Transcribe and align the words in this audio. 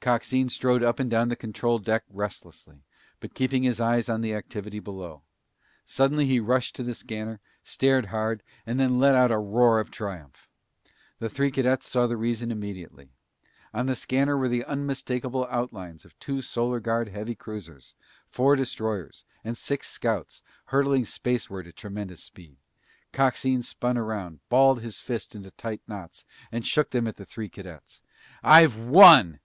Coxine 0.00 0.48
strode 0.48 0.82
up 0.82 0.98
and 0.98 1.10
down 1.10 1.28
the 1.28 1.36
control 1.36 1.78
deck 1.78 2.02
restlessly, 2.08 2.80
but 3.20 3.34
keeping 3.34 3.62
his 3.62 3.78
eyes 3.78 4.08
on 4.08 4.22
the 4.22 4.32
activity 4.32 4.80
below. 4.80 5.20
Suddenly 5.84 6.24
he 6.24 6.40
rushed 6.40 6.74
to 6.76 6.82
the 6.82 6.94
scanner, 6.94 7.40
stared 7.62 8.06
hard, 8.06 8.42
and 8.64 8.80
then 8.80 8.98
let 8.98 9.14
out 9.14 9.30
a 9.30 9.36
roar 9.36 9.78
of 9.78 9.90
triumph. 9.90 10.48
The 11.18 11.28
three 11.28 11.50
cadets 11.50 11.86
saw 11.90 12.06
the 12.06 12.16
reason 12.16 12.50
immediately. 12.50 13.10
On 13.74 13.84
the 13.84 13.94
scanner 13.94 14.34
were 14.38 14.48
the 14.48 14.64
unmistakable 14.64 15.46
outlines 15.50 16.06
of 16.06 16.18
two 16.18 16.40
Solar 16.40 16.80
Guard 16.80 17.10
heavy 17.10 17.34
cruisers, 17.34 17.92
four 18.30 18.56
destroyers, 18.56 19.24
and 19.44 19.58
six 19.58 19.90
scouts, 19.90 20.42
hurtling 20.72 21.04
spaceward 21.04 21.66
at 21.66 21.76
tremendous 21.76 22.24
speed. 22.24 22.56
Coxine 23.12 23.62
spun 23.62 23.98
around, 23.98 24.40
balled 24.48 24.80
his 24.80 24.98
fists 25.00 25.34
into 25.34 25.50
tight 25.50 25.82
knots, 25.86 26.24
and 26.50 26.66
shook 26.66 26.92
them 26.92 27.06
at 27.06 27.16
the 27.16 27.26
three 27.26 27.50
cadets. 27.50 28.00
"I've 28.42 28.78
won! 28.78 29.38